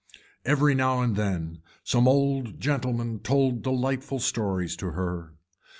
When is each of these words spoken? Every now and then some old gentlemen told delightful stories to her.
Every 0.43 0.73
now 0.73 1.01
and 1.01 1.15
then 1.15 1.61
some 1.83 2.07
old 2.07 2.59
gentlemen 2.59 3.19
told 3.19 3.61
delightful 3.61 4.17
stories 4.17 4.75
to 4.77 4.93
her. 4.93 5.35